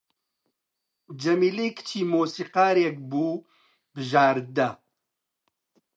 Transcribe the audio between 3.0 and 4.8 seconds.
بوو بژاردە